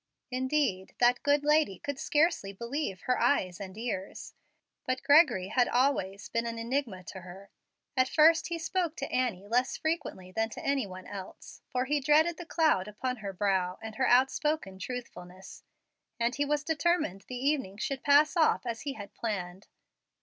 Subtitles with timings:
[0.31, 4.33] Indeed, that good lady could scarcely believe her eyes and ears;
[4.83, 7.51] but Gregory had always been an enigma to her.
[7.95, 11.99] At first he spoke to Annie less frequently than to any one else, for he
[11.99, 15.61] dreaded the cloud upon her brow and her outspoken truthfulness,
[16.19, 19.67] and he was determined the evening should pass off as he had planned.